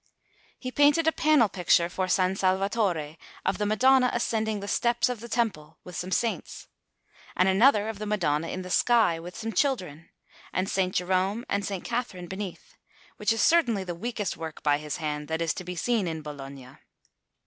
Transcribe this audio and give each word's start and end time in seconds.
He 0.57 0.71
painted 0.71 1.05
a 1.05 1.11
panel 1.11 1.47
picture 1.47 1.87
for 1.87 2.05
S. 2.05 2.15
Salvatore, 2.15 3.17
of 3.45 3.59
the 3.59 3.67
Madonna 3.67 4.09
ascending 4.15 4.59
the 4.59 4.67
steps 4.67 5.09
of 5.09 5.19
the 5.19 5.29
Temple, 5.29 5.77
with 5.83 5.95
some 5.95 6.09
saints; 6.11 6.67
and 7.35 7.47
another 7.47 7.87
of 7.87 7.99
the 7.99 8.07
Madonna 8.07 8.47
in 8.47 8.63
the 8.63 8.71
sky, 8.71 9.19
with 9.19 9.35
some 9.37 9.53
children, 9.53 10.09
and 10.51 10.65
S. 10.65 10.91
Jerome 10.95 11.45
and 11.47 11.61
S. 11.71 11.81
Catherine 11.83 12.27
beneath, 12.27 12.77
which 13.17 13.31
is 13.31 13.43
certainly 13.43 13.83
the 13.83 13.93
weakest 13.93 14.35
work 14.35 14.63
by 14.63 14.79
his 14.79 14.97
hand 14.97 15.27
that 15.27 15.39
is 15.39 15.53
to 15.53 15.63
be 15.63 15.75
seen 15.75 16.07
in 16.07 16.23
Bologna. 16.23 16.77